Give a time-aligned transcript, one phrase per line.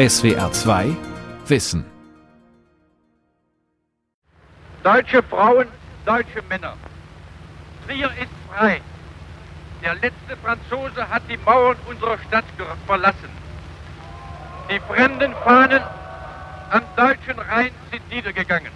[0.00, 0.96] SWR 2
[1.46, 1.84] Wissen.
[4.82, 5.66] Deutsche Frauen,
[6.06, 6.74] deutsche Männer.
[7.86, 8.80] Trier ist frei.
[9.82, 12.46] Der letzte Franzose hat die Mauern unserer Stadt
[12.86, 13.28] verlassen.
[14.70, 15.82] Die fremden Fahnen
[16.70, 18.72] am deutschen Rhein sind niedergegangen.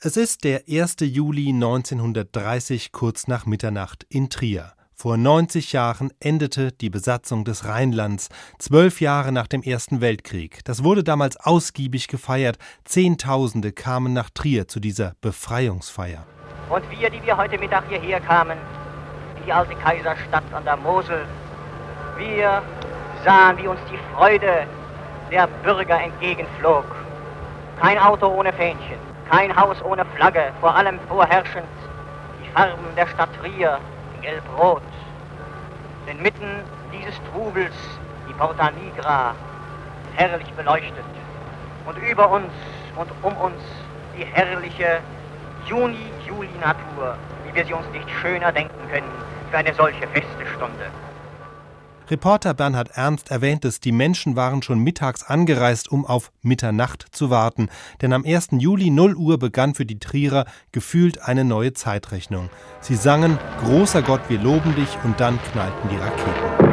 [0.00, 0.96] Es ist der 1.
[1.02, 4.72] Juli 1930 kurz nach Mitternacht in Trier.
[5.04, 10.64] Vor 90 Jahren endete die Besatzung des Rheinlands, zwölf Jahre nach dem Ersten Weltkrieg.
[10.64, 12.56] Das wurde damals ausgiebig gefeiert.
[12.86, 16.24] Zehntausende kamen nach Trier zu dieser Befreiungsfeier.
[16.70, 18.56] Und wir, die wir heute Mittag hierher kamen,
[19.36, 21.26] in die alte Kaiserstadt an der Mosel,
[22.16, 22.62] wir
[23.26, 24.66] sahen, wie uns die Freude
[25.30, 26.86] der Bürger entgegenflog.
[27.78, 28.96] Kein Auto ohne Fähnchen,
[29.30, 31.68] kein Haus ohne Flagge, vor allem vorherrschend
[32.42, 33.78] die Farben der Stadt Trier,
[34.24, 34.82] gelb-rot.
[36.06, 37.74] Denn mitten dieses Trubels
[38.28, 39.34] die Porta Nigra
[40.16, 41.04] herrlich beleuchtet.
[41.86, 42.52] Und über uns
[42.96, 43.60] und um uns
[44.16, 45.00] die herrliche
[45.66, 49.10] Juni-Juli-Natur, wie wir sie uns nicht schöner denken können
[49.50, 50.90] für eine solche feste Stunde.
[52.10, 57.30] Reporter Bernhard Ernst erwähnt es, die Menschen waren schon mittags angereist, um auf Mitternacht zu
[57.30, 57.70] warten.
[58.02, 58.48] Denn am 1.
[58.52, 62.50] Juli 0 Uhr begann für die Trierer gefühlt eine neue Zeitrechnung.
[62.80, 66.64] Sie sangen Großer Gott, wir loben dich und dann knallten die Raketen.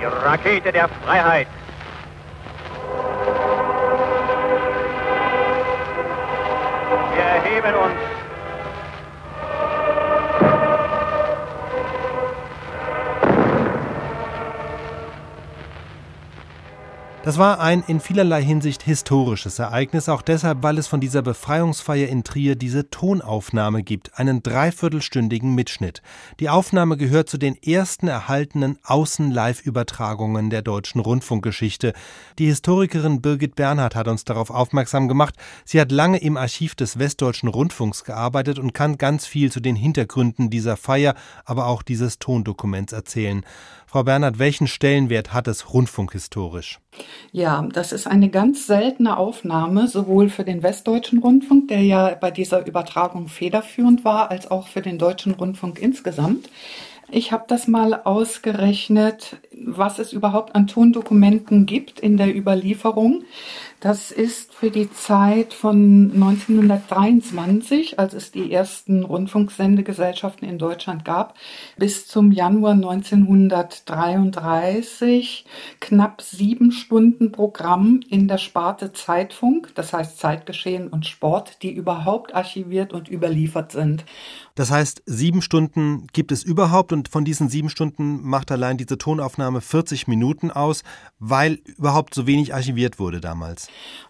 [0.00, 1.46] Die Rakete der Freiheit.
[7.14, 8.15] Wir erheben uns
[17.26, 22.06] Das war ein in vielerlei Hinsicht historisches Ereignis, auch deshalb, weil es von dieser Befreiungsfeier
[22.06, 26.02] in Trier diese Tonaufnahme gibt, einen dreiviertelstündigen Mitschnitt.
[26.38, 31.94] Die Aufnahme gehört zu den ersten erhaltenen Außen-Live-Übertragungen der deutschen Rundfunkgeschichte.
[32.38, 35.34] Die Historikerin Birgit Bernhard hat uns darauf aufmerksam gemacht.
[35.64, 39.74] Sie hat lange im Archiv des Westdeutschen Rundfunks gearbeitet und kann ganz viel zu den
[39.74, 43.44] Hintergründen dieser Feier, aber auch dieses Tondokuments erzählen.
[43.96, 46.80] Frau Bernhard, welchen Stellenwert hat es rundfunkhistorisch?
[47.32, 52.30] Ja, das ist eine ganz seltene Aufnahme, sowohl für den Westdeutschen Rundfunk, der ja bei
[52.30, 56.50] dieser Übertragung federführend war, als auch für den Deutschen Rundfunk insgesamt.
[57.10, 63.24] Ich habe das mal ausgerechnet, was es überhaupt an Tondokumenten gibt in der Überlieferung.
[63.80, 71.34] Das ist für die Zeit von 1923, als es die ersten Rundfunksendegesellschaften in Deutschland gab,
[71.76, 75.44] bis zum Januar 1933
[75.80, 82.34] knapp sieben Stunden Programm in der Sparte Zeitfunk, das heißt Zeitgeschehen und Sport, die überhaupt
[82.34, 84.06] archiviert und überliefert sind.
[84.54, 88.96] Das heißt, sieben Stunden gibt es überhaupt und von diesen sieben Stunden macht allein diese
[88.96, 90.82] Tonaufnahme 40 Minuten aus,
[91.18, 93.65] weil überhaupt so wenig archiviert wurde damals.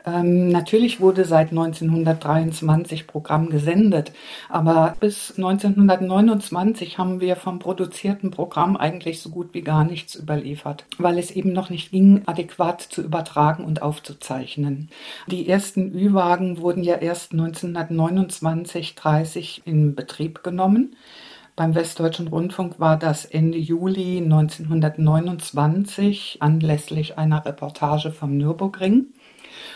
[0.07, 4.13] Ähm, natürlich wurde seit 1923 Programm gesendet,
[4.49, 10.87] aber bis 1929 haben wir vom produzierten Programm eigentlich so gut wie gar nichts überliefert,
[10.99, 14.91] weil es eben noch nicht ging, adäquat zu übertragen und aufzuzeichnen.
[15.27, 20.95] Die ersten Ü-Wagen wurden ja erst 1929, 30 in Betrieb genommen.
[21.57, 29.07] Beim Westdeutschen Rundfunk war das Ende Juli 1929 anlässlich einer Reportage vom Nürburgring.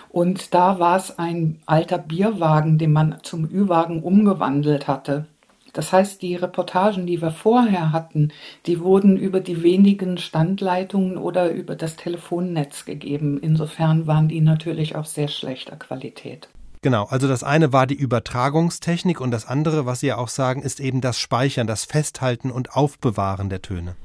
[0.09, 5.27] Und da war es ein alter Bierwagen, den man zum Ü-Wagen umgewandelt hatte.
[5.73, 8.33] Das heißt, die Reportagen, die wir vorher hatten,
[8.67, 13.39] die wurden über die wenigen Standleitungen oder über das Telefonnetz gegeben.
[13.41, 16.49] Insofern waren die natürlich auch sehr schlechter Qualität.
[16.83, 20.63] Genau, also das eine war die Übertragungstechnik und das andere, was Sie ja auch sagen,
[20.63, 23.97] ist eben das Speichern, das Festhalten und Aufbewahren der Töne.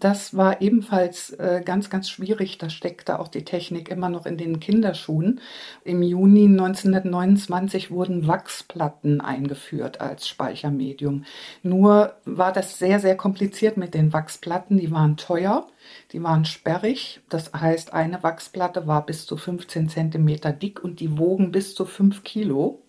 [0.00, 2.58] Das war ebenfalls äh, ganz, ganz schwierig.
[2.58, 5.40] Da steckte auch die Technik immer noch in den Kinderschuhen.
[5.84, 11.24] Im Juni 1929 wurden Wachsplatten eingeführt als Speichermedium.
[11.62, 14.78] Nur war das sehr, sehr kompliziert mit den Wachsplatten.
[14.78, 15.68] Die waren teuer,
[16.12, 17.20] die waren sperrig.
[17.28, 21.84] Das heißt, eine Wachsplatte war bis zu 15 Zentimeter dick und die wogen bis zu
[21.84, 22.82] 5 Kilo.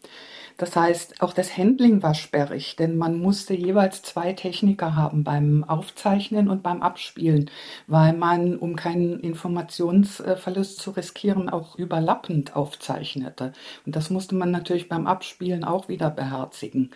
[0.58, 5.64] Das heißt, auch das Handling war sperrig, denn man musste jeweils zwei Techniker haben beim
[5.64, 7.50] Aufzeichnen und beim Abspielen,
[7.88, 13.54] weil man, um keinen Informationsverlust zu riskieren, auch überlappend aufzeichnete.
[13.86, 16.92] Und das musste man natürlich beim Abspielen auch wieder beherzigen.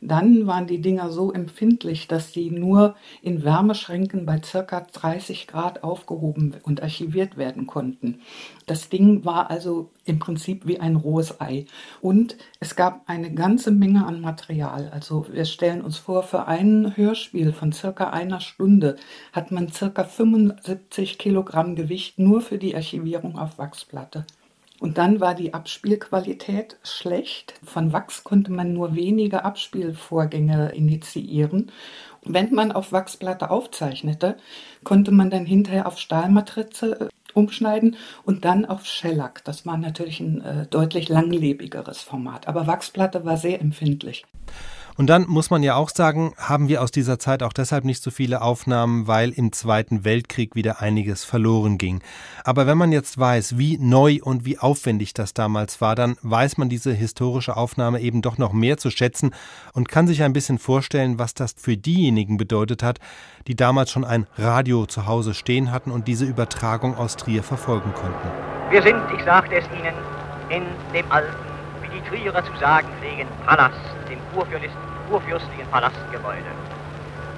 [0.00, 5.84] Dann waren die Dinger so empfindlich, dass sie nur in Wärmeschränken bei circa 30 Grad
[5.84, 8.20] aufgehoben und archiviert werden konnten.
[8.66, 11.66] Das Ding war also im Prinzip wie ein rohes Ei.
[12.00, 14.90] Und es gab eine ganze Menge an Material.
[14.92, 18.96] Also wir stellen uns vor, für ein Hörspiel von circa einer Stunde
[19.32, 24.24] hat man circa 75 Kilogramm Gewicht nur für die Archivierung auf Wachsplatte.
[24.82, 27.54] Und dann war die Abspielqualität schlecht.
[27.62, 31.70] Von Wachs konnte man nur wenige Abspielvorgänge initiieren.
[32.24, 34.36] Wenn man auf Wachsplatte aufzeichnete,
[34.82, 39.44] konnte man dann hinterher auf Stahlmatrize umschneiden und dann auf Shellac.
[39.44, 44.24] Das war natürlich ein äh, deutlich langlebigeres Format, aber Wachsplatte war sehr empfindlich.
[44.96, 48.02] Und dann muss man ja auch sagen, haben wir aus dieser Zeit auch deshalb nicht
[48.02, 52.02] so viele Aufnahmen, weil im Zweiten Weltkrieg wieder einiges verloren ging.
[52.44, 56.58] Aber wenn man jetzt weiß, wie neu und wie aufwendig das damals war, dann weiß
[56.58, 59.34] man diese historische Aufnahme eben doch noch mehr zu schätzen
[59.72, 62.98] und kann sich ein bisschen vorstellen, was das für diejenigen bedeutet hat,
[63.46, 67.92] die damals schon ein Radio zu Hause stehen hatten und diese Übertragung aus Trier verfolgen
[67.94, 68.28] konnten.
[68.70, 69.94] Wir sind, ich sagte es Ihnen,
[70.50, 70.62] in
[70.92, 71.51] dem alten,
[72.02, 73.76] die Trierer zu sagen pflegen, Palast
[74.08, 74.18] dem
[75.08, 76.50] kurfürstlichen Palastgebäude.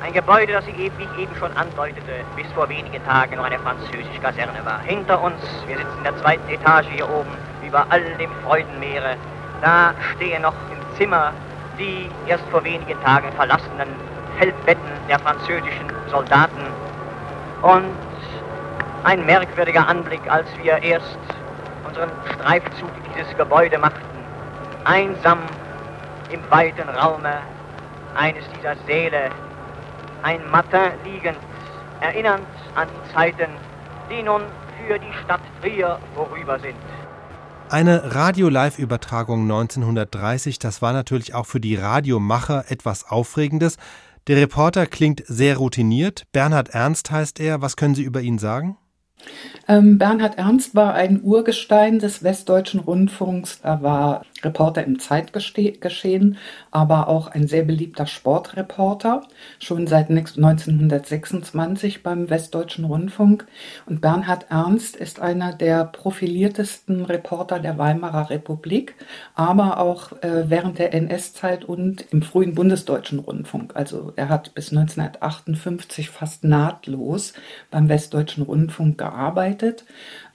[0.03, 3.45] Ein Gebäude, das ich eben, wie ich eben schon andeutete, bis vor wenigen Tagen noch
[3.45, 4.81] eine französische Kaserne war.
[4.81, 7.31] Hinter uns, wir sitzen in der zweiten Etage hier oben,
[7.67, 9.17] über all dem Freudenmeere,
[9.63, 11.33] da stehen noch im Zimmer
[11.79, 13.89] die erst vor wenigen Tagen verlassenen
[14.39, 16.67] Feldbetten der französischen Soldaten.
[17.63, 17.97] Und
[19.05, 21.19] ein merkwürdiger Anblick, als wir erst
[21.87, 24.14] unseren Streifzug in dieses Gebäude machten.
[24.85, 25.39] Einsam
[26.31, 27.39] im weiten Raume
[28.15, 29.31] eines dieser Säle
[30.23, 31.39] ein Matin liegend,
[32.01, 33.51] erinnernd an die Zeiten,
[34.11, 34.43] die nun
[34.87, 36.77] für die Stadt Trier vorüber sind.
[37.71, 43.79] Eine Radio-Live-Übertragung 1930, das war natürlich auch für die Radiomacher etwas Aufregendes.
[44.27, 46.25] Der Reporter klingt sehr routiniert.
[46.33, 47.63] Bernhard Ernst heißt er.
[47.63, 48.77] Was können Sie über ihn sagen?
[49.69, 53.61] Ähm, Bernhard Ernst war ein Urgestein des Westdeutschen Rundfunks.
[53.63, 56.39] Er war Reporter im Zeitgeschehen,
[56.71, 59.23] aber auch ein sehr beliebter Sportreporter,
[59.59, 63.47] schon seit 1926 beim Westdeutschen Rundfunk.
[63.87, 68.95] Und Bernhard Ernst ist einer der profiliertesten Reporter der Weimarer Republik,
[69.35, 73.75] aber auch äh, während der NS-Zeit und im frühen Bundesdeutschen Rundfunk.
[73.75, 77.35] Also er hat bis 1958 fast nahtlos
[77.71, 79.85] beim Westdeutschen Rundfunk gearbeitet.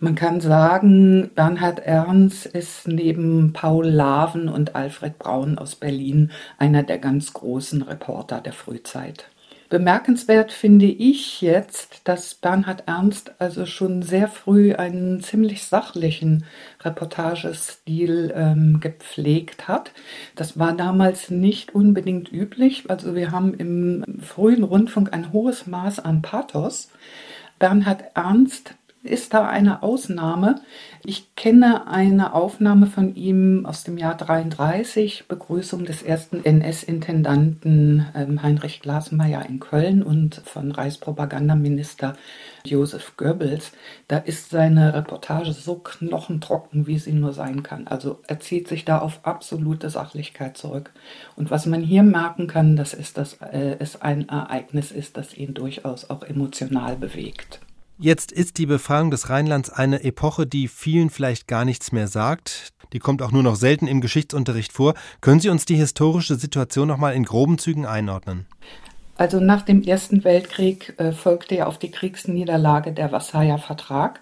[0.01, 6.83] Man kann sagen, Bernhard Ernst ist neben Paul Laven und Alfred Braun aus Berlin einer
[6.83, 9.25] der ganz großen Reporter der Frühzeit.
[9.67, 16.45] Bemerkenswert finde ich jetzt, dass Bernhard Ernst also schon sehr früh einen ziemlich sachlichen
[16.81, 19.91] Reportagestil ähm, gepflegt hat.
[20.33, 22.89] Das war damals nicht unbedingt üblich.
[22.89, 26.89] Also wir haben im frühen Rundfunk ein hohes Maß an Pathos.
[27.59, 30.61] Bernhard Ernst ist da eine Ausnahme.
[31.05, 38.43] Ich kenne eine Aufnahme von ihm aus dem Jahr 33, Begrüßung des ersten NS-Intendanten ähm,
[38.43, 42.17] Heinrich Glasmeier in Köln und von Reichspropagandaminister
[42.65, 43.71] Josef Goebbels.
[44.09, 47.87] Da ist seine Reportage so knochentrocken, wie sie nur sein kann.
[47.87, 50.91] Also er zieht sich da auf absolute Sachlichkeit zurück.
[51.37, 55.37] Und was man hier merken kann, das ist, dass äh, es ein Ereignis ist, das
[55.37, 57.61] ihn durchaus auch emotional bewegt.
[58.01, 62.69] Jetzt ist die Befreiung des Rheinlands eine Epoche, die vielen vielleicht gar nichts mehr sagt.
[62.93, 64.93] Die kommt auch nur noch selten im Geschichtsunterricht vor.
[65.19, 68.45] Können Sie uns die historische Situation noch mal in groben Zügen einordnen?
[69.17, 74.21] Also nach dem Ersten Weltkrieg äh, folgte ja auf die Kriegsniederlage der Versailler Vertrag.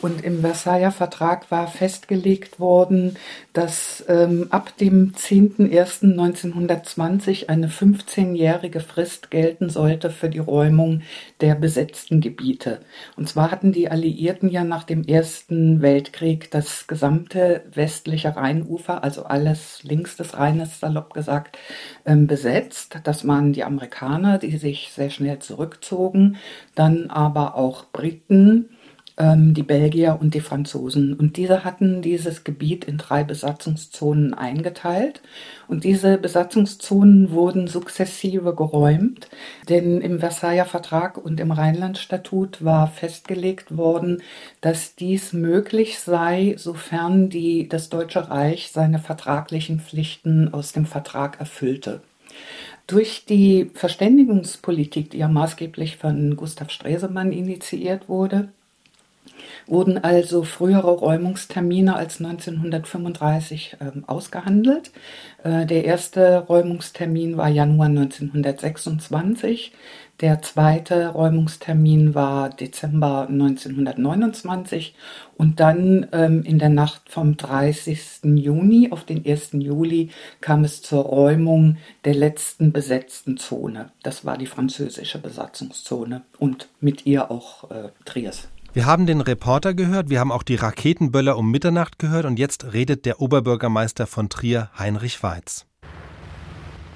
[0.00, 3.16] Und im Versailler Vertrag war festgelegt worden,
[3.52, 11.02] dass ähm, ab dem 10.01.1920 eine 15-jährige Frist gelten sollte für die Räumung
[11.40, 12.78] der besetzten Gebiete.
[13.16, 19.24] Und zwar hatten die Alliierten ja nach dem Ersten Weltkrieg das gesamte westliche Rheinufer, also
[19.24, 21.58] alles links des Rheines, salopp gesagt,
[22.06, 23.00] ähm, besetzt.
[23.02, 26.36] Das waren die Amerikaner, die sich sehr schnell zurückzogen,
[26.76, 28.68] dann aber auch Briten,
[29.18, 31.14] ähm, die Belgier und die Franzosen.
[31.14, 35.20] Und diese hatten dieses Gebiet in drei Besatzungszonen eingeteilt.
[35.66, 39.28] Und diese Besatzungszonen wurden sukzessive geräumt,
[39.68, 44.22] denn im Versailler Vertrag und im Rheinlandstatut war festgelegt worden,
[44.60, 51.40] dass dies möglich sei, sofern die, das Deutsche Reich seine vertraglichen Pflichten aus dem Vertrag
[51.40, 52.00] erfüllte.
[52.86, 58.48] Durch die Verständigungspolitik, die ja maßgeblich von Gustav Stresemann initiiert wurde,
[59.66, 64.90] wurden also frühere Räumungstermine als 1935 äh, ausgehandelt.
[65.42, 69.72] Äh, der erste Räumungstermin war Januar 1926.
[70.20, 74.96] Der zweite Räumungstermin war Dezember 1929
[75.36, 78.24] und dann ähm, in der Nacht vom 30.
[78.24, 79.50] Juni auf den 1.
[79.52, 83.92] Juli kam es zur Räumung der letzten besetzten Zone.
[84.02, 88.48] Das war die französische Besatzungszone und mit ihr auch äh, Triers.
[88.78, 92.72] Wir haben den Reporter gehört, wir haben auch die Raketenböller um Mitternacht gehört und jetzt
[92.74, 95.66] redet der Oberbürgermeister von Trier, Heinrich Weiz.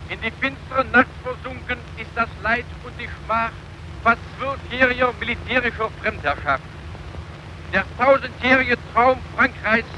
[0.09, 3.51] In die finstere Nacht versunken ist das Leid und die Schmach
[4.05, 6.63] fast zwölfjähriger militärischer Fremdherrschaft.
[7.73, 9.89] Der tausendjährige Traum Frankreichs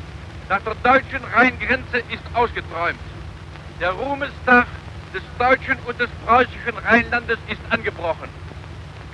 [0.49, 2.99] nach der deutschen Rheingrenze ist ausgeträumt.
[3.79, 4.67] Der Ruhmestag
[5.12, 8.31] des deutschen und des preußischen Rheinlandes ist angebrochen.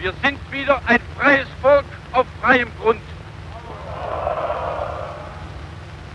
[0.00, 3.02] Wir sind wieder ein freies Volk auf freiem Grund.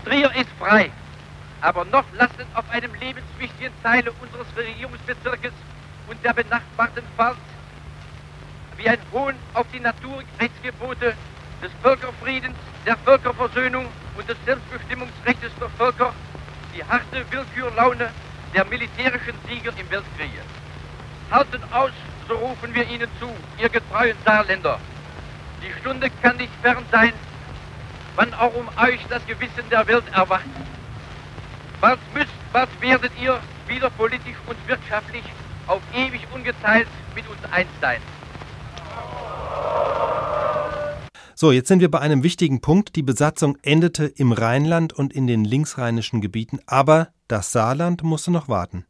[0.04, 0.90] Trier ist frei,
[1.60, 5.52] aber noch lassen auf einem lebenswichtigen Teile unseres Regierungsbezirkes
[6.08, 7.36] und der benachbarten Pfalz
[8.76, 11.14] wie ein Hohn auf die Naturrechtsgebote
[11.62, 16.12] des Völkerfriedens, der Völkerversöhnung und des Selbstbestimmungsrechts der Völker
[16.76, 18.10] die harte Willkürlaune
[18.52, 20.42] der militärischen Sieger im Weltkriege.
[21.30, 21.92] Halten aus,
[22.28, 23.28] so rufen wir Ihnen zu,
[23.60, 24.78] ihr getreuen Saarländer.
[25.62, 27.12] Die Stunde kann nicht fern sein,
[28.16, 30.44] wann auch um euch das Gewissen der Welt erwacht.
[31.80, 35.24] Bald müsst, bald werdet ihr wieder politisch und wirtschaftlich
[35.66, 38.00] auf ewig ungeteilt mit uns eins sein.
[41.34, 42.96] So, jetzt sind wir bei einem wichtigen Punkt.
[42.96, 48.48] Die Besatzung endete im Rheinland und in den linksrheinischen Gebieten, aber das Saarland musste noch
[48.48, 48.86] warten.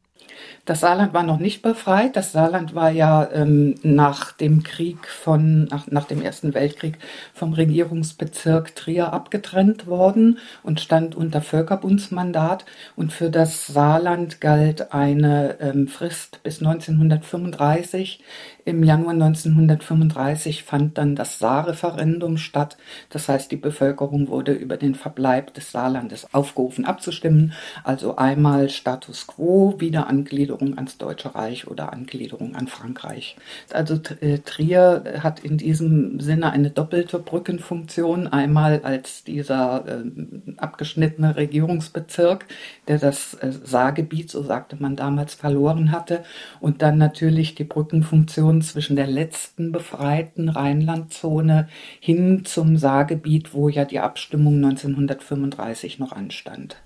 [0.64, 2.16] Das Saarland war noch nicht befreit.
[2.16, 6.99] Das Saarland war ja ähm, nach dem Krieg von, nach, nach dem Ersten Weltkrieg
[7.35, 12.64] vom Regierungsbezirk Trier abgetrennt worden und stand unter Völkerbundsmandat.
[12.97, 18.23] Und für das Saarland galt eine ähm, Frist bis 1935,
[18.67, 22.77] im Januar 1935 fand dann das Saarreferendum statt.
[23.11, 27.53] Das heißt, die Bevölkerung wurde über den Verbleib des Saarlandes aufgerufen abzustimmen.
[27.85, 33.37] Also einmal Status quo, Wiederangliederung ans Deutsche Reich oder Angliederung an Frankreich.
[33.73, 38.27] Also äh, Trier hat in diesem Sinne eine doppelte Brückenfunktion.
[38.27, 42.47] Einmal als dieser äh, abgeschnittene Regierungsbezirk,
[42.89, 46.25] der das äh, Saargebiet, so sagte man damals, verloren hatte.
[46.59, 51.69] Und dann natürlich die Brückenfunktion Region zwischen der letzten befreiten Rheinlandzone
[52.01, 56.77] hin zum Saargebiet, wo ja die Abstimmung 1935 noch anstand.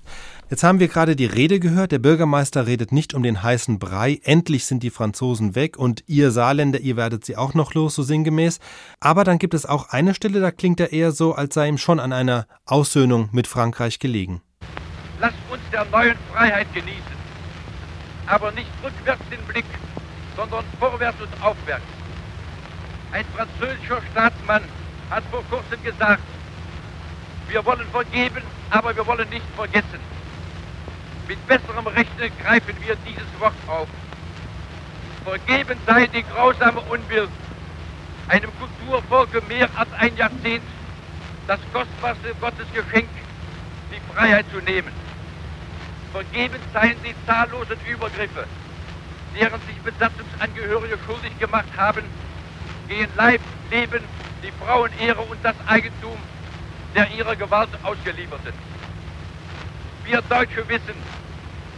[0.49, 1.93] Jetzt haben wir gerade die Rede gehört.
[1.93, 4.21] Der Bürgermeister redet nicht um den heißen Brei.
[4.25, 8.03] Endlich sind die Franzosen weg und ihr Saarländer, ihr werdet sie auch noch los, so
[8.03, 8.59] sinngemäß.
[8.99, 11.79] Aber dann gibt es auch eine Stelle, da klingt er eher so, als sei ihm
[11.79, 14.43] schon an einer Aussöhnung mit Frankreich gelegen.
[15.21, 17.21] Lasst uns der neuen Freiheit genießen,
[18.27, 19.67] aber nicht rückwärts den Blick
[20.37, 21.85] sondern vorwärts und aufwärts.
[23.13, 24.63] Ein französischer Staatsmann
[25.11, 26.23] hat vor kurzem gesagt,
[27.49, 29.99] wir wollen vergeben, aber wir wollen nicht vergessen.
[31.27, 33.89] Mit besserem Rechte greifen wir dieses Wort auf.
[35.25, 37.29] Vergeben sei die grausame Unbill,
[38.29, 40.63] einem Kulturvolke mehr als ein Jahrzehnt
[41.47, 43.09] das kostbarste Gottesgeschenk,
[43.91, 44.93] die Freiheit zu nehmen.
[46.13, 48.47] Vergeben seien die zahllosen Übergriffe,
[49.39, 52.03] deren sich Besatzungsangehörige schuldig gemacht haben,
[52.89, 54.03] gehen Leib, Leben,
[54.43, 56.17] die Frauenehre und das Eigentum
[56.95, 58.55] der ihrer Gewalt ausgeliefert sind.
[60.05, 60.95] Wir Deutsche wissen,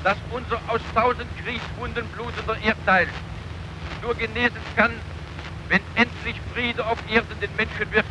[0.02, 3.08] dass unser aus tausend Kriegswunden blutender Erdteil
[4.02, 4.92] nur genesen kann,
[5.68, 8.06] wenn endlich Friede auf Erden den Menschen wird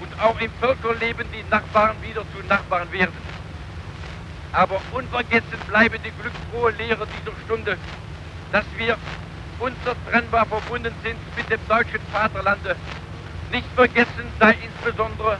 [0.00, 3.32] und auch im Völkerleben die Nachbarn wieder zu Nachbarn werden.
[4.52, 7.78] Aber unvergessen bleibe die glücksfrohe Lehre dieser Stunde,
[8.52, 8.96] dass wir
[9.58, 12.76] unzertrennbar verbunden sind mit dem deutschen Vaterlande.
[13.50, 15.38] Nicht vergessen sei insbesondere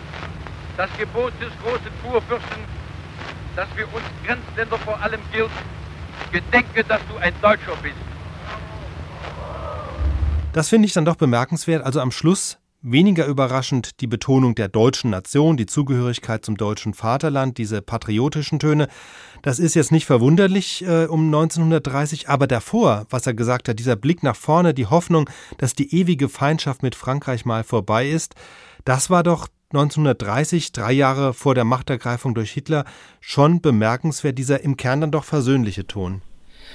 [0.77, 2.65] das Gebot des großen Kurfürsten,
[3.57, 5.51] dass für uns Grenzländer vor allem gilt,
[6.31, 7.97] gedenke, dass du ein Deutscher bist.
[10.53, 11.85] Das finde ich dann doch bemerkenswert.
[11.85, 17.57] Also am Schluss Weniger überraschend die Betonung der deutschen Nation, die Zugehörigkeit zum deutschen Vaterland,
[17.57, 18.89] diese patriotischen Töne.
[19.43, 23.95] Das ist jetzt nicht verwunderlich äh, um 1930, aber davor, was er gesagt hat, dieser
[23.95, 28.35] Blick nach vorne, die Hoffnung, dass die ewige Feindschaft mit Frankreich mal vorbei ist,
[28.85, 32.85] das war doch 1930, drei Jahre vor der Machtergreifung durch Hitler,
[33.21, 36.21] schon bemerkenswert, dieser im Kern dann doch versöhnliche Ton.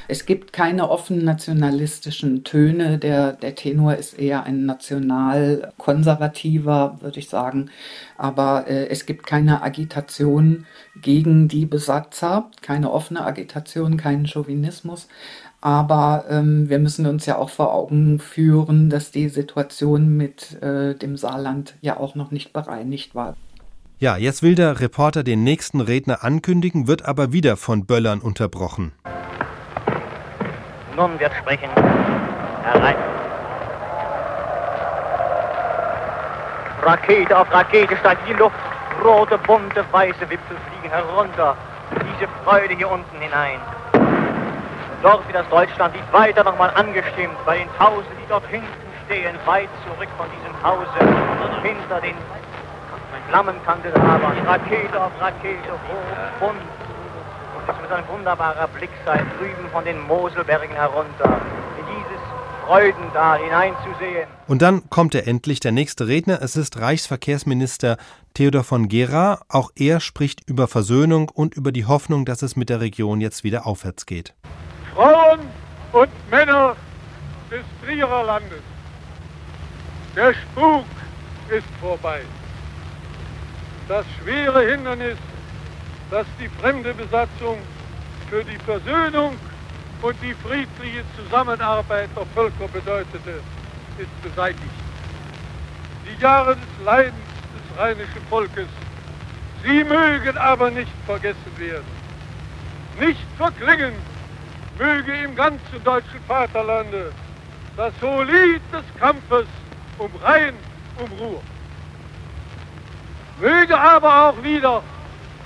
[0.10, 2.98] Es gibt keine offen nationalistischen Töne.
[2.98, 7.70] Der, der Tenor ist eher ein national-konservativer, würde ich sagen.
[8.18, 10.66] Aber äh, es gibt keine Agitation
[11.02, 15.10] gegen die Besatzer, keine offene Agitation, keinen Chauvinismus.
[15.60, 20.96] Aber ähm, wir müssen uns ja auch vor Augen führen, dass die Situation mit äh,
[20.96, 23.36] dem Saarland ja auch noch nicht bereinigt war.
[24.00, 28.94] Ja, jetzt will der Reporter den nächsten Redner ankündigen, wird aber wieder von Böllern unterbrochen.
[30.98, 31.70] Nun wird sprechen
[32.64, 32.96] Herr
[36.82, 38.56] Rakete auf Rakete steigt die Luft,
[39.06, 41.56] rote, bunte, weiße Wipfel fliegen herunter,
[41.92, 43.60] diese Freude hier unten hinein.
[45.04, 48.68] Dort wird das Deutschlandlied weiter nochmal angestimmt, bei den Tausenden, die dort hinten
[49.06, 52.16] stehen, weit zurück von diesem Hause, hinter den
[53.30, 56.77] Flammenkandelabern, Rakete auf Rakete, hoch, bunt.
[57.88, 61.40] Wird ein wunderbarer Blick sein, drüben von den Moselbergen herunter,
[61.80, 62.22] in dieses
[62.66, 64.28] Freudental hineinzusehen.
[64.48, 66.42] Und dann kommt er endlich, der nächste Redner.
[66.42, 67.98] Es ist Reichsverkehrsminister
[68.34, 69.40] Theodor von Gera.
[69.48, 73.46] Auch er spricht über Versöhnung und über die Hoffnung, dass es mit der Region jetzt
[73.46, 74.34] wieder aufwärts geht.
[74.94, 75.40] Frauen
[75.94, 76.76] und Männer
[77.50, 78.64] des Trierer Landes,
[80.14, 80.84] der Spuk
[81.50, 82.22] ist vorbei
[83.88, 85.18] das schwere Hindernis,
[86.12, 87.58] das die fremde Besatzung
[88.30, 89.36] für die Versöhnung
[90.02, 93.42] und die friedliche Zusammenarbeit der Völker bedeutete,
[93.98, 94.62] ist beseitigt.
[96.06, 97.16] Die Jahre des Leidens
[97.54, 98.68] des rheinischen Volkes,
[99.64, 101.98] sie mögen aber nicht vergessen werden.
[103.00, 103.94] Nicht verklingen
[104.78, 107.12] möge im ganzen deutschen Vaterlande
[107.76, 109.48] das hohe Lied des Kampfes
[109.98, 110.54] um Rhein,
[110.98, 111.42] um Ruhr.
[113.40, 114.82] Möge aber auch wieder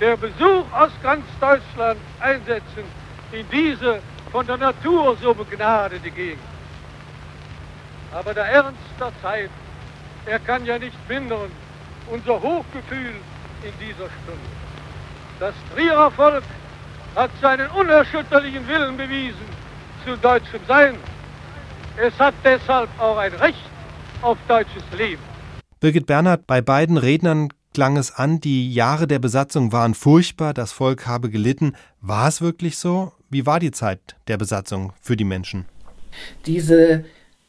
[0.02, 2.84] der Besuch aus ganz Deutschland einsetzen
[3.30, 4.00] in diese
[4.32, 6.42] von der Natur so begnadete Gegend.
[8.12, 9.50] Aber der Ernst der Zeit,
[10.26, 11.52] er kann ja nicht mindern
[12.10, 13.14] unser Hochgefühl
[13.62, 14.50] in dieser Stunde.
[15.38, 16.42] Das Trierer Volk
[17.14, 19.46] hat seinen unerschütterlichen Willen bewiesen
[20.04, 20.96] zu deutschem Sein.
[21.96, 23.70] Es hat deshalb auch ein Recht
[24.20, 25.22] auf deutsches Leben.
[25.78, 30.72] Birgit Bernhard, bei beiden Rednern klang es an, die Jahre der Besatzung waren furchtbar, das
[30.72, 31.74] Volk habe gelitten.
[32.00, 33.12] War es wirklich so?
[33.30, 35.64] Wie war die Zeit der Besatzung für die Menschen?
[36.46, 37.04] Diese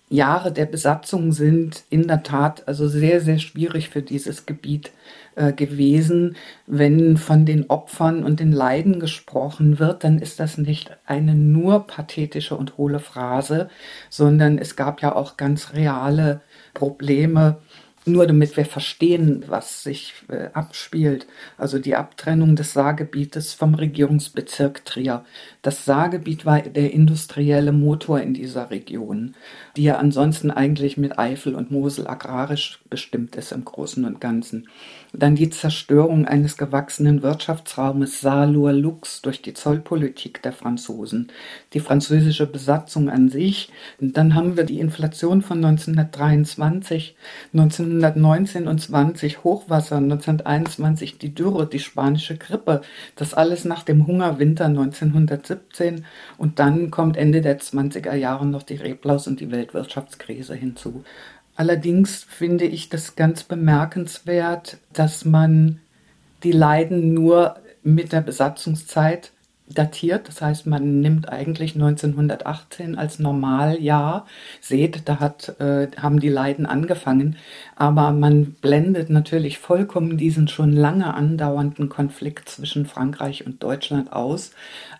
[0.10, 4.92] Jahre der Besatzung sind in der Tat also sehr, sehr schwierig für dieses Gebiet
[5.36, 6.36] äh, gewesen.
[6.68, 11.88] Wenn von den Opfern und den Leiden gesprochen wird, dann ist das nicht eine nur
[11.88, 13.70] pathetische und hohle Phrase,
[14.12, 16.42] sondern es gab ja auch ganz reale
[16.75, 17.57] Probleme
[18.05, 21.27] nur damit wir verstehen, was sich äh, abspielt.
[21.57, 25.25] Also die Abtrennung des Saargebietes vom Regierungsbezirk Trier.
[25.64, 29.34] Das Saargebiet war der industrielle Motor in dieser Region,
[29.78, 34.68] die ja ansonsten eigentlich mit Eifel und Mosel agrarisch bestimmt ist im Großen und Ganzen.
[35.14, 41.32] Dann die Zerstörung eines gewachsenen Wirtschaftsraumes Saarlohr-Lux durch die Zollpolitik der Franzosen,
[41.72, 43.72] die französische Besatzung an sich.
[44.02, 47.16] Und dann haben wir die Inflation von 1923,
[47.54, 52.82] 1919 und 20 Hochwasser, 1921 die Dürre, die spanische Grippe,
[53.16, 55.52] das alles nach dem Hungerwinter 1917
[56.37, 61.03] und dann kommt Ende der 20er Jahre noch die Reblaus und die Weltwirtschaftskrise hinzu.
[61.55, 65.81] Allerdings finde ich das ganz bemerkenswert, dass man
[66.44, 69.32] die Leiden nur mit der Besatzungszeit
[69.68, 70.28] datiert.
[70.28, 74.26] Das heißt, man nimmt eigentlich 1918 als Normaljahr.
[74.62, 77.38] Seht, da hat, äh, haben die Leiden angefangen.
[77.76, 84.52] Aber man blendet natürlich vollkommen diesen schon lange andauernden Konflikt zwischen Frankreich und Deutschland aus.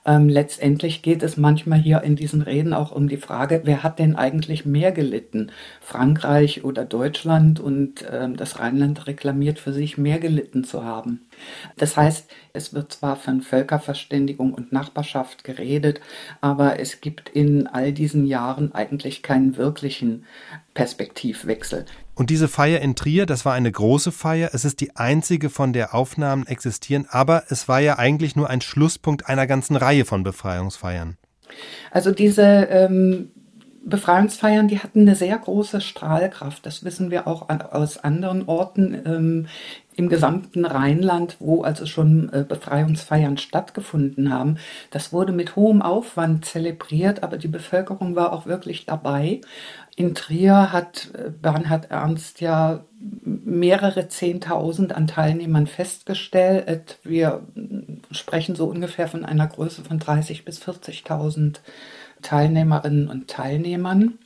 [0.06, 4.00] Ähm, letztendlich geht es manchmal hier in diesen Reden auch um die Frage, wer hat
[4.00, 5.52] denn eigentlich mehr gelitten?
[5.82, 7.60] Frankreich oder Deutschland?
[7.60, 11.22] Und ähm, das Rheinland reklamiert für sich, mehr gelitten zu haben.
[11.78, 16.02] Das heißt, es wird zwar von Völkerverständigung und Nachbarschaft geredet,
[16.42, 20.26] aber es gibt in all diesen Jahren eigentlich keinen wirklichen
[20.74, 21.86] Perspektivwechsel.
[22.16, 24.52] Und diese Feier in Trier, das war eine große Feier.
[24.54, 28.62] Es ist die einzige, von der Aufnahmen existieren, aber es war ja eigentlich nur ein
[28.62, 31.18] Schlusspunkt einer ganzen Reihe von Befreiungsfeiern.
[31.92, 33.32] Also diese ähm,
[33.86, 36.66] Befreiungsfeiern, die hatten eine sehr große Strahlkraft.
[36.66, 39.48] Das wissen wir auch aus anderen Orten ähm,
[39.96, 44.58] im gesamten Rheinland, wo also schon äh, Befreiungsfeiern stattgefunden haben.
[44.92, 49.42] Das wurde mit hohem Aufwand zelebriert, aber die Bevölkerung war auch wirklich dabei.
[49.96, 57.00] In Trier hat äh, Bernhard Ernst ja mehrere Zehntausend an Teilnehmern festgestellt.
[57.04, 57.42] Wir
[58.12, 61.58] sprechen so ungefähr von einer Größe von 30.000 bis 40.000
[62.22, 64.18] Teilnehmerinnen und Teilnehmern.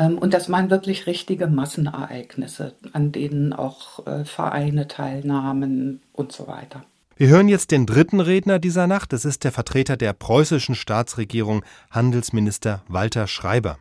[0.00, 6.46] Ähm, und das waren wirklich richtige Massenereignisse, an denen auch äh, Vereine teilnahmen und so
[6.46, 6.82] weiter.
[7.16, 9.12] Wir hören jetzt den dritten Redner dieser Nacht.
[9.12, 13.76] Das ist der Vertreter der preußischen Staatsregierung, Handelsminister Walter Schreiber.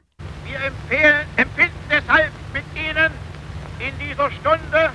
[0.46, 3.12] Wir empfehlen, empfinden deshalb mit Ihnen
[3.80, 4.90] in dieser Stunde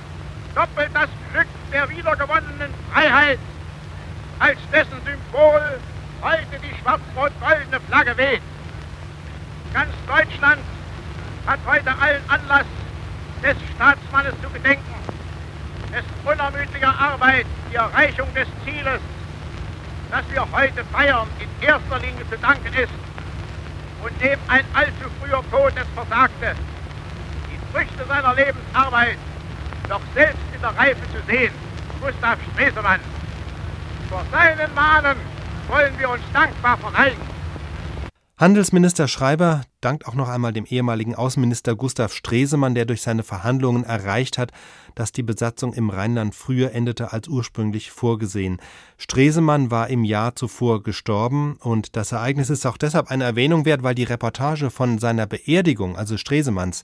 [0.53, 3.39] doppelt das Glück der wiedergewonnenen Freiheit,
[4.37, 5.79] als dessen Symbol
[6.21, 8.41] heute die schwarz-rot-goldene Flagge weht.
[9.73, 10.61] Ganz Deutschland
[11.45, 12.65] hat heute allen Anlass,
[13.43, 14.95] des Staatsmannes zu gedenken,
[15.91, 18.99] dessen unermüdlicher Arbeit die Erreichung des Zieles,
[20.09, 22.93] das wir heute feiern, in erster Linie zu danken ist
[24.01, 26.55] und dem ein allzu früher Tod es versagte,
[27.51, 29.17] die Früchte seiner Lebensarbeit
[29.87, 31.53] doch selbst in der Reife zu sehen,
[32.01, 32.99] Gustav Stresemann.
[34.09, 35.17] Vor seinen Mahnen
[35.67, 37.34] wollen wir uns dankbar verneigen.
[38.37, 43.85] Handelsminister Schreiber dankt auch noch einmal dem ehemaligen Außenminister Gustav Stresemann, der durch seine Verhandlungen
[43.85, 44.51] erreicht hat,
[44.93, 48.57] dass die Besatzung im Rheinland früher endete als ursprünglich vorgesehen.
[48.97, 53.83] Stresemann war im Jahr zuvor gestorben und das Ereignis ist auch deshalb eine Erwähnung wert,
[53.83, 56.83] weil die Reportage von seiner Beerdigung, also Stresemanns,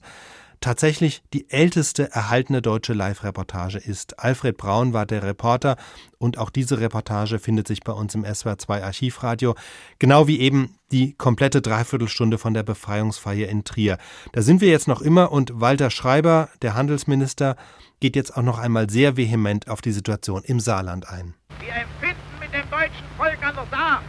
[0.62, 4.18] tatsächlich die älteste erhaltene deutsche Live-Reportage ist.
[4.18, 5.76] Alfred Braun war der Reporter
[6.18, 9.54] und auch diese Reportage findet sich bei uns im SWR2 Archivradio,
[9.98, 13.98] genau wie eben die komplette Dreiviertelstunde von der Befreiungsfeier in Trier.
[14.32, 17.56] Da sind wir jetzt noch immer und Walter Schreiber, der Handelsminister,
[18.00, 21.34] geht jetzt auch noch einmal sehr vehement auf die Situation im Saarland ein.
[21.60, 24.02] Wir empfinden mit dem deutschen Volk an der Saar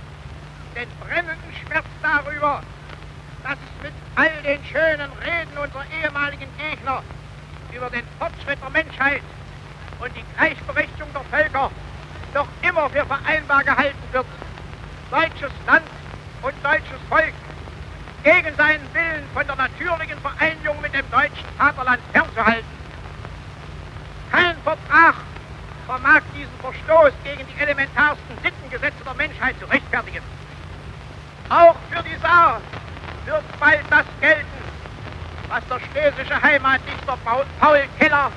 [0.76, 2.64] den brennenden Schmerz darüber,
[3.44, 7.04] dass mit all den schönen Reden unserer ehemaligen Gegner
[7.72, 9.22] über den Fortschritt der Menschheit
[10.00, 11.72] und die Gleichberechtigung der Völker
[12.34, 14.26] noch immer für vereinbar gehalten wird,
[15.12, 15.86] deutsches Land
[16.42, 17.34] und deutsches Volk
[18.24, 22.84] gegen seinen Willen von der natürlichen Vereinigung mit dem deutschen Vaterland fernzuhalten.
[24.32, 25.16] Kein Vertrag
[25.86, 30.24] vermag diesen Verstoß gegen die elementarsten Sittengesetze der Menschheit zu rechtfertigen.
[31.50, 32.62] Auch für die Saar
[33.26, 34.48] wird bald das gelten,
[35.50, 38.32] was der schlesische Heimatdichter Paul Keller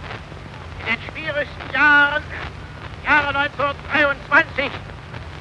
[0.81, 2.23] in den schwierigsten Jahren,
[3.05, 4.71] Jahre 1923,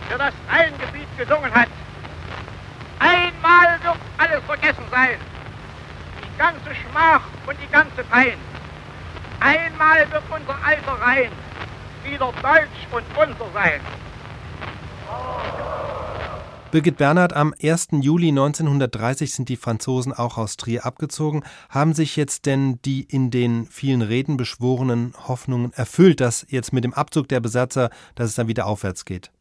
[0.10, 1.68] für das Rheingebiet gesungen hat.
[3.00, 5.18] Einmal wird alles vergessen sein,
[6.24, 8.38] die ganze Schmach und die ganze Pein.
[9.40, 11.32] Einmal wird unser alter Rhein
[12.04, 13.82] wieder deutsch und unser sein.
[16.76, 17.88] Birgit Bernhard, am 1.
[18.02, 21.46] Juli 1930 sind die Franzosen auch aus Trier abgezogen.
[21.70, 26.84] Haben sich jetzt denn die in den vielen Reden beschworenen Hoffnungen erfüllt, dass jetzt mit
[26.84, 29.32] dem Abzug der Besatzer, dass es dann wieder aufwärts geht?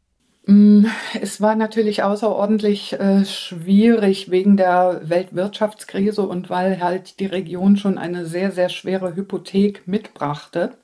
[0.45, 0.85] Mm,
[1.21, 7.97] es war natürlich außerordentlich äh, schwierig wegen der Weltwirtschaftskrise und weil halt die Region schon
[7.97, 10.77] eine sehr, sehr schwere Hypothek mitbrachte.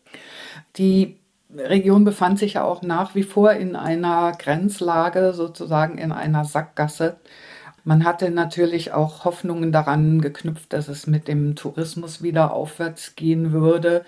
[0.76, 1.21] Die
[1.56, 7.18] Region befand sich ja auch nach wie vor in einer Grenzlage, sozusagen in einer Sackgasse.
[7.84, 13.52] Man hatte natürlich auch Hoffnungen daran geknüpft, dass es mit dem Tourismus wieder aufwärts gehen
[13.52, 14.06] würde.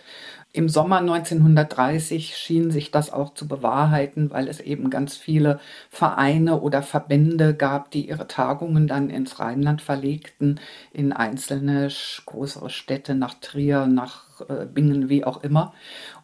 [0.55, 6.61] Im Sommer 1930 schien sich das auch zu bewahrheiten, weil es eben ganz viele Vereine
[6.61, 10.59] oder Verbände gab, die ihre Tagungen dann ins Rheinland verlegten,
[10.91, 11.89] in einzelne
[12.27, 15.73] größere Städte, nach Trier, nach äh, Bingen, wie auch immer.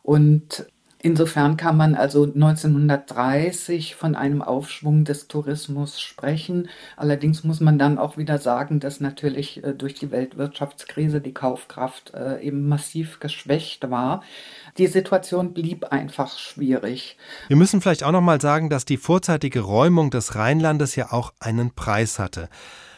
[0.04, 0.68] Und
[1.02, 6.68] Insofern kann man also 1930 von einem Aufschwung des Tourismus sprechen.
[6.98, 12.14] Allerdings muss man dann auch wieder sagen, dass natürlich äh, durch die Weltwirtschaftskrise die Kaufkraft
[12.14, 14.24] äh, eben massiv geschwächt war.
[14.78, 17.18] Die Situation blieb einfach schwierig.
[17.48, 21.32] Wir müssen vielleicht auch noch mal sagen, dass die vorzeitige Räumung des Rheinlandes ja auch
[21.40, 22.50] einen Preis hatte.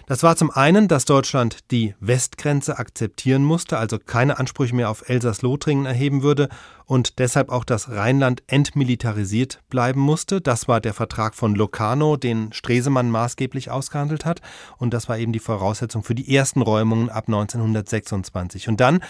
[0.08, 5.08] Das war zum einen, dass Deutschland die Westgrenze akzeptieren musste, also keine Ansprüche mehr auf
[5.08, 6.50] Elsass-Lothringen erheben würde
[6.86, 10.42] und deshalb auch das Rheinland entmilitarisiert bleiben musste.
[10.42, 14.42] Das war der Vertrag von Locarno, den Stresemann maßgeblich ausgehandelt hat
[14.78, 18.68] und das war eben die Voraussetzung für die ersten Räumungen ab 1926.
[18.68, 19.02] Und dann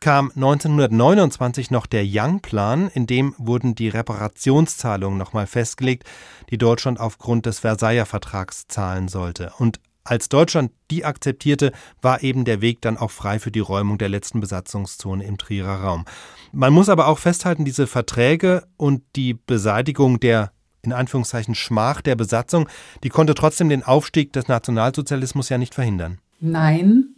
[0.00, 6.04] kam 1929 noch der Young-Plan, in dem wurden die Reparationszahlungen nochmal festgelegt,
[6.50, 9.52] die Deutschland aufgrund des Versailler Vertrags zahlen sollte.
[9.58, 13.98] Und als Deutschland die akzeptierte, war eben der Weg dann auch frei für die Räumung
[13.98, 16.04] der letzten Besatzungszone im Trierer Raum.
[16.52, 22.14] Man muss aber auch festhalten, diese Verträge und die Beseitigung der in Anführungszeichen Schmach der
[22.14, 22.68] Besatzung,
[23.02, 26.18] die konnte trotzdem den Aufstieg des Nationalsozialismus ja nicht verhindern.
[26.40, 27.14] Nein,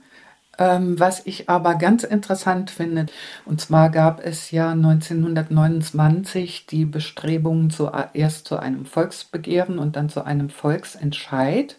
[0.58, 3.06] ähm, was ich aber ganz interessant finde,
[3.44, 10.08] und zwar gab es ja 1929 die Bestrebungen zu, erst zu einem Volksbegehren und dann
[10.08, 11.76] zu einem Volksentscheid.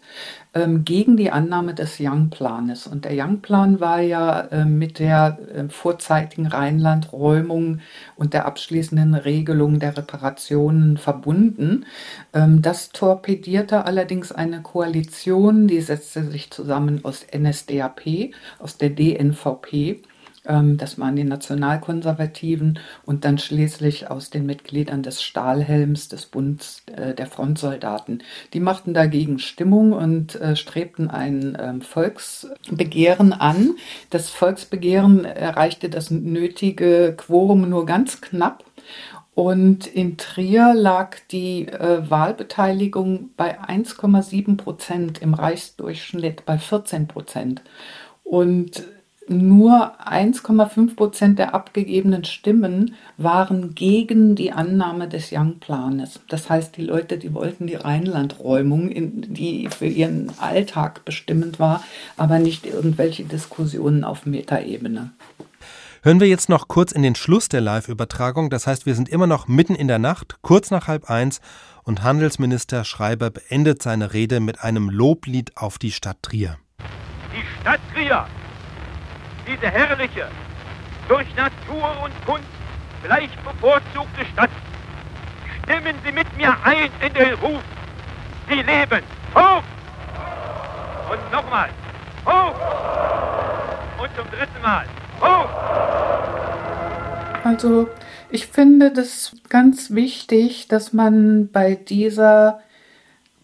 [0.54, 2.86] Ähm, gegen die Annahme des Young-Planes.
[2.86, 7.80] Und der Young-Plan war ja äh, mit der äh, vorzeitigen Rheinlandräumung
[8.16, 11.84] und der abschließenden Regelung der Reparationen verbunden.
[12.32, 20.02] Ähm, das torpedierte allerdings eine Koalition, die setzte sich zusammen aus NSDAP, aus der DNVP
[20.48, 27.14] das waren die Nationalkonservativen und dann schließlich aus den Mitgliedern des Stahlhelms des Bundes äh,
[27.14, 28.22] der Frontsoldaten.
[28.54, 33.76] Die machten dagegen Stimmung und äh, strebten ein ähm, Volksbegehren an.
[34.10, 38.64] Das Volksbegehren erreichte das nötige Quorum nur ganz knapp.
[39.34, 47.62] Und in Trier lag die äh, Wahlbeteiligung bei 1,7 Prozent, im Reichsdurchschnitt bei 14 Prozent.
[48.24, 48.82] Und
[49.28, 56.20] nur 1,5 Prozent der abgegebenen Stimmen waren gegen die Annahme des Young-Planes.
[56.28, 61.82] Das heißt, die Leute, die wollten die Rheinlandräumung, die für ihren Alltag bestimmend war,
[62.16, 65.10] aber nicht irgendwelche Diskussionen auf Metaebene.
[66.02, 68.50] Hören wir jetzt noch kurz in den Schluss der Live-Übertragung.
[68.50, 71.40] Das heißt, wir sind immer noch mitten in der Nacht, kurz nach halb eins,
[71.82, 76.58] und Handelsminister Schreiber beendet seine Rede mit einem Loblied auf die Stadt Trier.
[77.32, 78.26] Die Stadt Trier
[79.48, 80.28] diese herrliche,
[81.08, 82.46] durch Natur und Kunst
[83.02, 84.50] gleich bevorzugte Stadt.
[85.62, 87.62] Stimmen Sie mit mir ein in den Ruf.
[88.48, 89.02] Sie leben.
[89.34, 89.62] Hoch!
[91.10, 91.70] Und nochmal.
[92.26, 92.54] Hoch!
[94.02, 94.84] Und zum dritten Mal.
[95.20, 95.48] Hoch!
[97.44, 97.88] Also,
[98.30, 102.60] ich finde das ganz wichtig, dass man bei dieser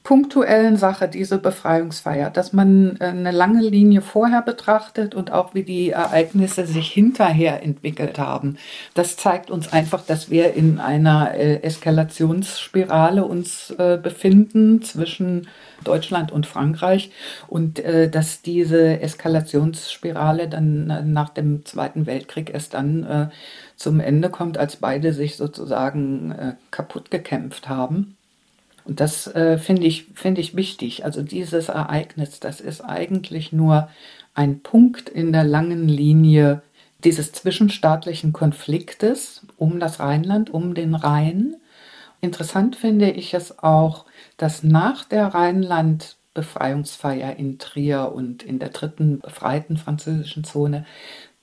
[0.04, 5.62] punktuellen Sache, diese Befreiungsfeier, dass man äh, eine lange Linie vorher betrachtet und auch wie
[5.62, 8.58] die Ereignisse sich hinterher entwickelt haben.
[8.92, 15.48] Das zeigt uns einfach, dass wir in einer äh, Eskalationsspirale uns äh, befinden zwischen
[15.82, 17.10] Deutschland und Frankreich
[17.46, 23.30] und dass diese Eskalationsspirale dann nach dem Zweiten Weltkrieg erst dann
[23.76, 28.16] zum Ende kommt, als beide sich sozusagen kaputt gekämpft haben.
[28.84, 31.04] Und das äh, finde ich, find ich wichtig.
[31.04, 33.88] Also dieses Ereignis, das ist eigentlich nur
[34.34, 36.62] ein Punkt in der langen Linie
[37.04, 41.56] dieses zwischenstaatlichen Konfliktes um das Rheinland, um den Rhein.
[42.20, 49.20] Interessant finde ich es auch, dass nach der Rheinland-Befreiungsfeier in Trier und in der dritten
[49.20, 50.86] befreiten französischen Zone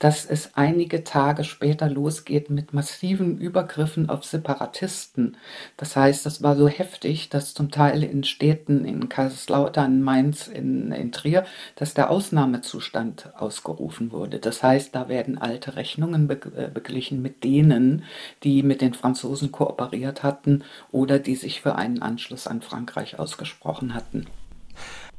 [0.02, 5.36] dass es einige Tage später losgeht mit massiven Übergriffen auf Separatisten.
[5.76, 10.90] Das heißt, das war so heftig, dass zum Teil in Städten, in Kaiserslautern, Mainz, in,
[10.90, 11.44] in Trier,
[11.76, 14.40] dass der Ausnahmezustand ausgerufen wurde.
[14.40, 18.02] Das heißt, da werden alte Rechnungen be äh, beglichen mit denen,
[18.42, 23.94] die mit den Franzosen kooperiert hatten oder die sich für einen Anschluss an Frankreich ausgesprochen
[23.94, 24.26] hatten.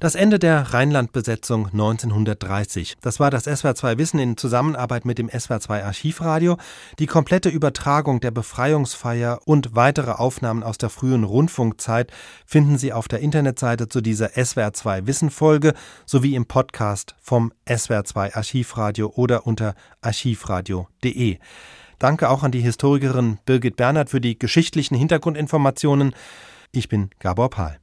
[0.04, 2.96] Das Ende der Rheinlandbesetzung 1930.
[3.00, 6.58] Das war das SWR2 Wissen in Zusammenarbeit mit dem SWR2 Archivradio.
[7.00, 12.12] Die komplette Übertragung der Befreiungsfeier und weitere Aufnahmen aus der frühen Rundfunkzeit
[12.46, 15.74] finden Sie auf der Internetseite zu dieser SWR2 Wissen Folge
[16.06, 21.38] sowie im Podcast vom SWR2 Archivradio oder unter archivradio.de.
[22.00, 26.14] Danke auch an die Historikerin Birgit Bernhard für die geschichtlichen Hintergrundinformationen.
[26.74, 27.83] Ich bin Gabor Pahl.